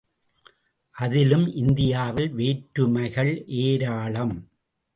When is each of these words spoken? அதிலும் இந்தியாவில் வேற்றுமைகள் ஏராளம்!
அதிலும் 0.95 1.45
இந்தியாவில் 1.53 2.31
வேற்றுமைகள் 2.31 3.33
ஏராளம்! 3.61 4.35